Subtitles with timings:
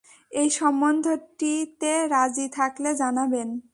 [0.31, 3.49] এই সম্বন্ধটি তে রাজি থাকলে জানাবেন।